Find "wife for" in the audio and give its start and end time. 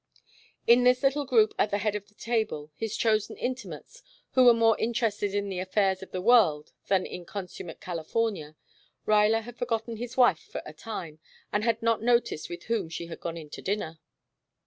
10.17-10.63